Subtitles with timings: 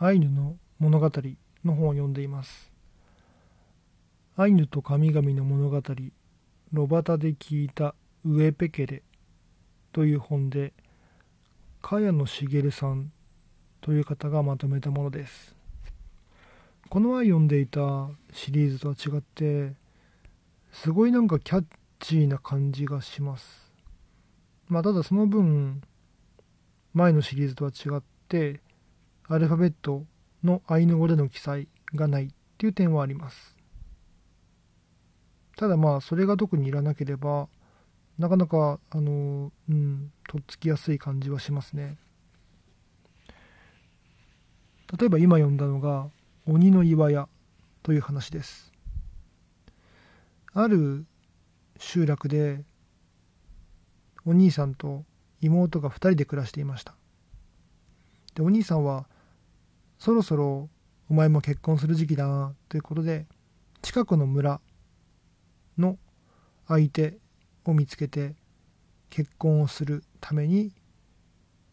[0.00, 1.10] アイヌの物語
[1.64, 2.70] の本を読んでいます。
[4.36, 5.82] アイヌと神々の物語
[6.72, 9.02] ロバタで聞いたウエペケレ
[9.90, 10.72] という本で
[11.82, 13.10] 茅野茂さん
[13.80, 15.56] という方がまとめたものです。
[16.88, 19.72] この前読んでいたシリーズとは違って
[20.70, 21.64] すごいなんかキャッ
[21.98, 23.72] チーな感じがします。
[24.68, 25.82] まあただその分
[26.94, 28.60] 前のシリーズとは違って
[29.30, 30.06] アルファベット
[30.42, 33.54] のアイヌ語での記載がないっていう点はあります。
[35.56, 37.48] ただまあそれが特にいらなければ
[38.16, 41.98] なかなかあのうんとっつきやすい感じはしますね。
[44.98, 46.08] 例えば今読んだのが
[46.46, 47.28] 「鬼の岩屋」
[47.84, 48.72] という話です。
[50.54, 51.04] ある
[51.76, 52.64] 集落で
[54.24, 55.04] お兄さんと
[55.42, 56.94] 妹が2人で暮らしていました。
[58.34, 59.06] でお兄さんは
[59.98, 60.68] そろそろ
[61.10, 63.26] お前も結婚する時期だなということで
[63.82, 64.60] 近くの村
[65.76, 65.98] の
[66.66, 67.18] 相手
[67.64, 68.34] を見つけて
[69.10, 70.72] 結婚をするために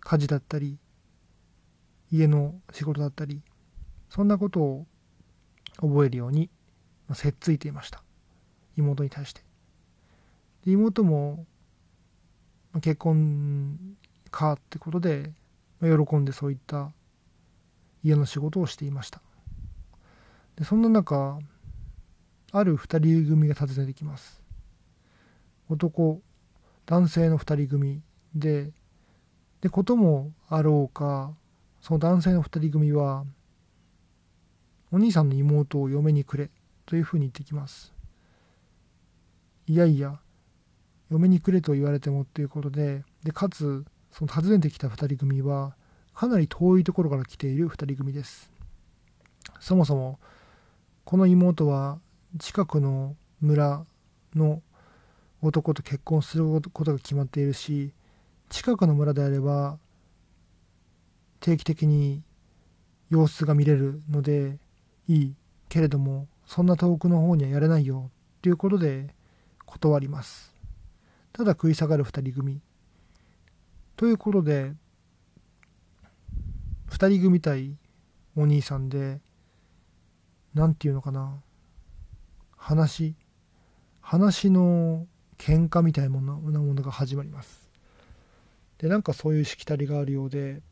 [0.00, 0.78] 家事だったり
[2.12, 3.42] 家の仕事だったり
[4.08, 4.86] そんなことを
[5.80, 6.48] 覚えるように
[7.12, 8.02] せっついていました。
[8.76, 9.42] 妹に対して。
[10.64, 11.44] 妹も
[12.80, 13.78] 結婚
[14.30, 15.32] かってことで
[15.80, 16.90] 喜んでそういった
[18.06, 19.20] 家の仕事をしていました。
[20.56, 21.38] でそんな中
[22.52, 24.42] ある2人組が訪ねてきます。
[25.68, 26.22] 男
[26.86, 28.02] 男性の2人組
[28.34, 28.70] で
[29.60, 31.34] でこともあろうか
[31.80, 33.24] その男性の2人組は
[34.92, 36.50] お兄さんの妹を嫁にくれ
[36.86, 37.92] というふうに言ってきます。
[39.66, 40.20] いやいや
[41.10, 45.74] 嫁にくれと言われてもっていうことででかつその訪ねてきた2人組は
[46.16, 48.50] かなり遠いところから来ている2人組です。
[49.60, 50.18] そもそも
[51.04, 51.98] この妹は
[52.38, 53.84] 近くの村
[54.34, 54.62] の
[55.42, 57.92] 男と結婚することが決まっているし
[58.48, 59.78] 近くの村であれば
[61.40, 62.22] 定期的に
[63.10, 64.58] 様子が見れるので
[65.08, 65.34] いい
[65.68, 68.10] けれどもそんな遠くの方にはやれないよ
[68.40, 69.14] ということで
[69.66, 70.54] 断ります。
[71.34, 72.60] ただ食い下がる2人組。
[73.96, 74.72] ということで
[76.96, 77.76] 2人組対
[78.36, 79.20] お兄さんで
[80.54, 81.42] 何て言うのかな。
[82.56, 83.14] 話
[84.00, 87.68] 話の喧嘩みたいなものが始まります。
[88.78, 90.62] でなんかそういうしきたりがあるようで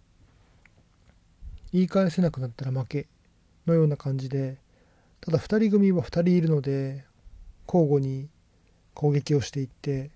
[1.75, 3.07] 言い返せなくなったら負け
[3.67, 4.57] のような感じで
[5.21, 7.05] ただ2人組は2人いるので
[7.67, 8.31] 交互に
[8.95, 10.11] 攻撃をしていって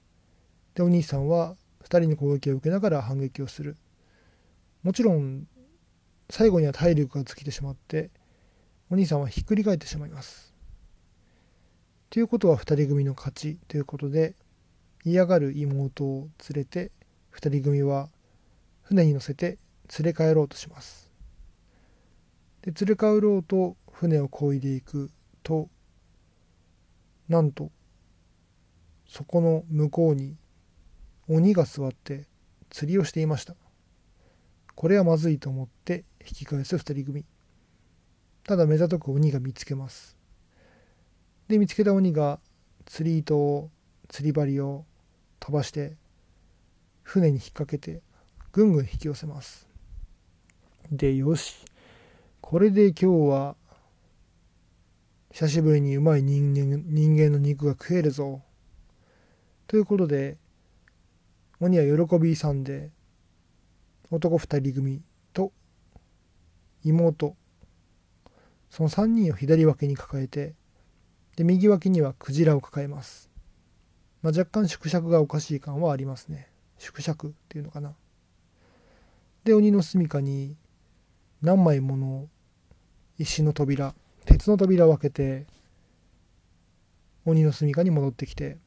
[0.75, 3.77] でお兄さんは2人に攻撃を受けながら反撃をする。
[4.83, 5.47] もちろん
[6.31, 8.11] 最後には体力が尽きてしまって
[8.91, 10.55] お兄さんはひっくり返ってしまいます。
[12.11, 14.35] ということは2人組の勝ちということで
[15.05, 16.91] 嫌がる妹を連れて
[17.35, 18.09] 2人組は
[18.83, 19.59] 船に乗せて
[19.99, 21.11] 連れ帰ろうとします。
[22.63, 25.11] で連れ帰ろうと船を漕いでいく
[25.43, 25.69] と
[27.29, 27.71] なんと
[29.07, 30.37] そこの向こうに
[31.29, 32.27] 鬼が座って
[32.71, 33.55] 釣りをしていました。
[34.75, 37.25] これはまずいと思って引き返す2人組。
[38.45, 40.17] ただ目ざとく鬼が見つけます。
[41.49, 42.41] で見つけた鬼が
[42.87, 43.71] 釣り糸を
[44.09, 44.85] 釣り針を
[45.41, 45.97] 飛ばして
[47.03, 48.03] 船に引っ掛けて
[48.53, 49.69] ぐんぐん引き寄せます。
[50.91, 51.65] でよし。
[52.41, 53.57] これで今日は
[55.33, 58.43] 久しぶりにうまい人間人間の肉が食えるぞ。
[59.67, 60.39] ということで
[61.61, 62.91] 鬼は喜び勇んで
[64.11, 65.03] 男2人組
[66.89, 67.37] 妹。
[68.71, 70.55] その3人を左脇に抱えて
[71.37, 73.31] で右脇にはクジラを抱えます、
[74.23, 76.49] まあ、若干縮尺がおかしい感はありますね。
[76.79, 77.95] 縮尺っていうのかな。
[79.45, 80.57] で鬼の住処に
[81.41, 82.29] 何枚もの
[83.19, 83.95] 石の扉
[84.27, 85.47] 鉄の扉を開けて
[87.25, 88.59] 鬼の住処に戻ってきて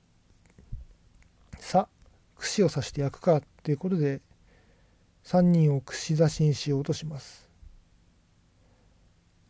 [1.59, 1.87] さ
[2.35, 4.21] 串を刺して焼くかっていうことで
[5.25, 7.50] 3人を串刺しにしようとします。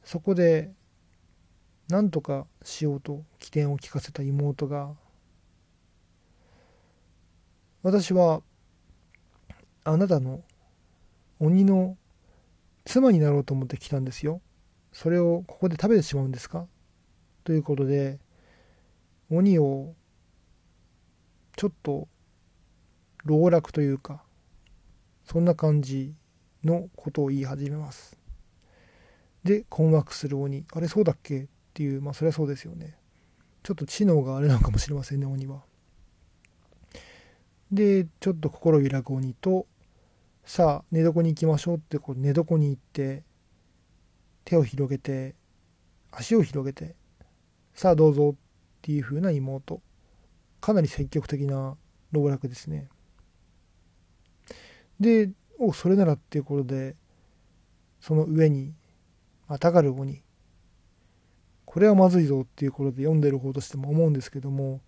[0.03, 0.71] そこで
[1.89, 4.91] 何とかしようと起点を聞かせた妹が
[7.83, 8.41] 私は
[9.83, 10.41] あなたの
[11.39, 11.97] 鬼の
[12.85, 14.41] 妻になろうと思って来たんですよ。
[14.91, 16.67] それをここで食べてしまうんですか？
[17.43, 18.19] ということで
[19.31, 19.95] 鬼を
[21.55, 22.07] ちょっと
[23.25, 24.23] 籠絡というか
[25.25, 26.13] そんな感じ
[26.63, 28.20] のことを言い始めます。
[29.43, 30.65] で困惑する鬼。
[30.73, 31.43] あれそうだっけ？
[31.43, 32.95] っていうまあそりゃそうですよね。
[33.63, 35.61] ちょっと知能があれなのかもしれませんね鬼は。
[37.71, 39.65] でちょっと心揺らぐ鬼と
[40.43, 43.23] さあ寝床に行きましょうってこう寝床に行って
[44.43, 45.35] 手を広げて
[46.11, 46.95] 足を広げて
[47.73, 48.39] さあどうぞっ
[48.81, 49.81] ていう風な妹。
[50.59, 51.75] かなり積極的な
[52.11, 52.89] 老若ですね。
[54.99, 56.95] でおそれならっていうことで
[57.99, 58.73] その上に
[59.51, 60.23] またがる鬼
[61.65, 64.79] これはまずいぞっていうことで読んでる方としても思うんですけども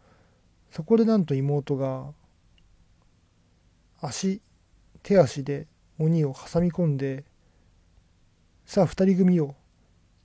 [0.71, 2.13] そこでなんと妹が
[3.99, 4.41] 足
[5.01, 5.67] 手足で
[5.99, 7.25] 鬼を挟み込んで
[8.63, 9.53] さあ2人組を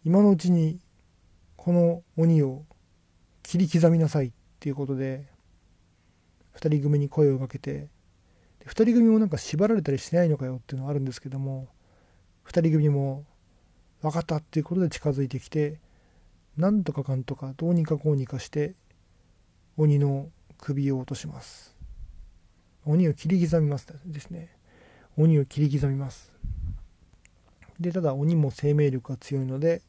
[0.04, 0.78] 今のうちに
[1.56, 2.62] この鬼を
[3.42, 5.26] 切り刻みなさいっていうことで
[6.54, 7.88] 2人組に声をかけて
[8.66, 11.66] 2人組もなんか縛られたりしないのかよっていうのはあるんですけども
[12.46, 13.24] 2人組も
[14.02, 15.78] 分かったっていうことで近づいてきて
[16.56, 18.74] なんとかかんとかどうにかこうにかして
[19.76, 20.28] 鬼の
[20.58, 21.74] 首を落とします。
[22.84, 24.48] 鬼を切り刻みますですね。
[25.16, 26.34] 鬼を切り刻みます。
[27.78, 29.82] でただ鬼も生命力が強いので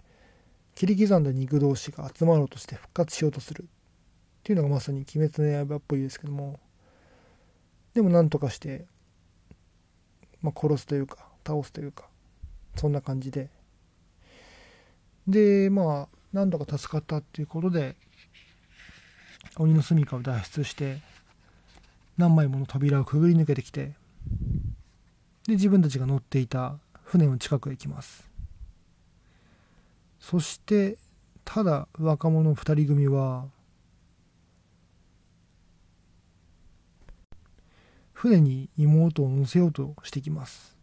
[0.76, 3.64] 切り刻んだ肉同士が集まろうとして復活しようとする。
[3.64, 6.60] っていうのがまさに「鬼滅の刃」っぽいですけども。
[7.94, 8.86] でもなんとかして、
[10.42, 12.08] まあ、殺すというか倒すというか
[12.76, 13.50] そんな感じで
[15.30, 17.96] でまあなんとか助かったっていうことで
[19.58, 20.98] 鬼の住処を脱出して
[22.18, 23.94] 何枚もの扉をくぐり抜けてきて
[25.48, 28.28] で自分たちが乗っていた船の近くへ行きます。
[30.20, 30.98] そして
[31.46, 33.46] ただ若者2人組は
[38.14, 40.76] 船に妹を乗せようとしてきます。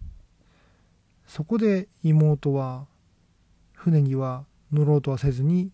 [1.26, 2.86] そこで妹は
[3.86, 5.70] 船には乗ろうとはせずに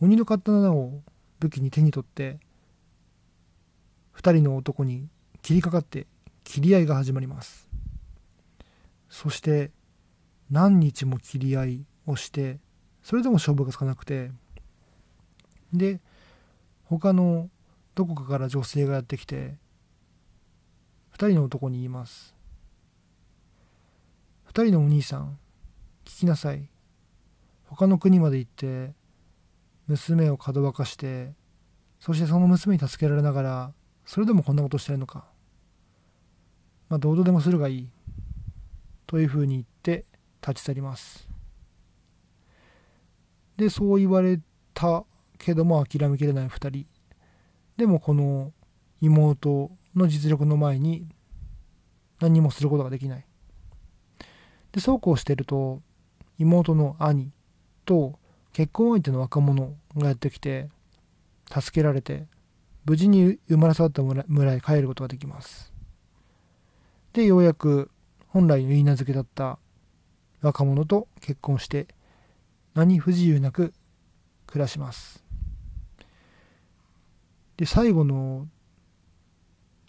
[0.00, 1.02] 鬼の刀を
[1.40, 2.38] 武器に手に取って
[4.14, 5.08] 2人の男に
[5.42, 6.06] 切りかかって
[6.44, 7.68] 切り合いが始まります。
[9.10, 9.72] そして
[10.52, 12.60] 何日も切り合いをして
[13.02, 14.30] それでも勝負がつかなくて
[15.72, 16.00] で
[16.84, 17.50] 他の
[17.96, 19.56] どこかから女性がやってきて
[21.14, 22.36] 2人の男に言います。
[24.52, 25.38] 2人のお兄さん
[26.04, 26.68] 聞きなさい。
[27.66, 28.94] 他の国まで行って
[29.86, 31.34] 娘をかどわかして
[32.00, 33.72] そしてその娘に助けられながら
[34.04, 35.24] それでもこんなことしてるのか。
[36.88, 37.90] まあどうでもするがいい。
[39.06, 40.04] というふうに言って
[40.40, 41.28] 立ち去ります。
[43.56, 44.40] でそう言われ
[44.74, 45.04] た
[45.38, 46.86] けども諦めきれない2人。
[47.76, 48.52] でもこの
[49.00, 51.08] 妹の実力の前に
[52.20, 53.26] 何もすることができない。
[54.72, 55.82] でそうこうしてると
[56.38, 57.32] 妹の兄
[57.86, 58.18] と
[58.52, 60.68] 結婚相手の若者がやってきて
[61.50, 62.26] 助けられて
[62.84, 65.72] 無事に生まれ育った村へ帰ることができます。
[67.12, 67.90] でようやく
[68.28, 69.58] 本来の言い名付けだった
[70.42, 71.86] 若者と結婚して
[72.74, 73.72] 何不自由なく
[74.46, 75.24] 暮らします。
[77.56, 78.46] で最後の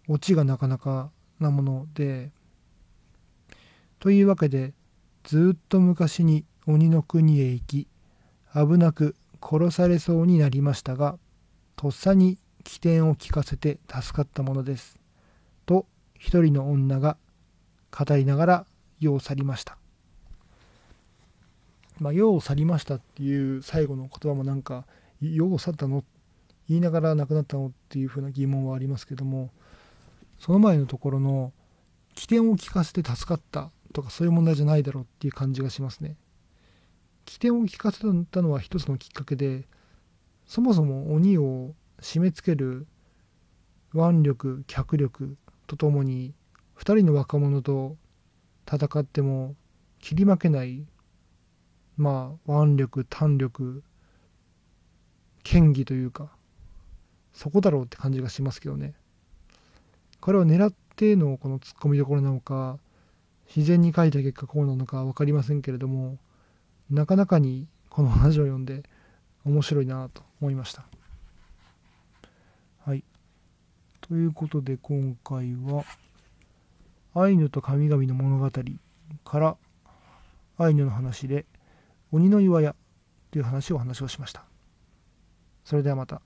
[0.07, 2.31] オチがなかなかなもので
[3.99, 4.73] というわけで
[5.23, 7.87] ずっと昔に鬼の国へ行き
[8.53, 11.17] 危なく殺されそうになりましたが
[11.75, 14.99] とっさに起点を聞かせて助かったものです
[15.65, 15.85] と
[16.19, 17.17] 一人の女が
[17.89, 18.65] 語りながら
[18.99, 19.77] 世を去りました。
[21.99, 24.85] まあ、世を去りましたっていう最後の言葉もなんか
[25.21, 26.03] 世を去ったの？
[26.67, 27.67] 言いながら亡くなったの？
[27.67, 29.49] っていうふうな疑問はありますけども
[30.39, 31.53] その前のところの
[32.13, 36.17] 起点を聞かせて助かったとかそういう問題じゃないだろうっていう感じがしますね。
[37.27, 37.99] 起点を聞かせ
[38.31, 39.67] たのは一つのきっかけで
[40.45, 42.87] そもそも鬼を締め付ける
[43.93, 45.35] 腕力脚力
[45.67, 46.33] とともに
[46.77, 47.97] 2人の若者と
[48.65, 49.55] 戦っても
[49.99, 50.85] 切り負けない
[51.97, 53.83] まあ腕力胆力
[55.43, 56.29] 権技というか
[57.33, 58.95] そこだろうって感じがしますけどね。
[60.21, 62.79] これを狙ってのこのツッコミどころなのか
[63.55, 66.17] 自然に書いた結果こうなのか分かりませんけれども
[66.89, 68.83] なかなかにこの話を読んで
[69.45, 70.85] 面白いなと思いました
[72.85, 73.03] はい
[74.01, 75.83] ということで今回は
[77.13, 78.51] アイヌと神々の物語
[79.25, 79.57] から
[80.57, 81.45] アイヌの話で
[82.11, 82.75] 鬼の岩屋
[83.31, 84.45] という話をお話をしました。
[85.65, 86.21] それではまた。